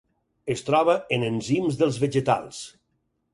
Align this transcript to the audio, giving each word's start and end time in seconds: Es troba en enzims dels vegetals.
Es 0.53 0.63
troba 0.69 0.95
en 1.17 1.25
enzims 1.27 1.77
dels 1.83 2.01
vegetals. 2.05 2.65